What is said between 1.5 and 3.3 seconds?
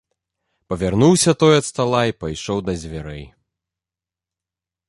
ад стала і пайшоў да дзвярэй.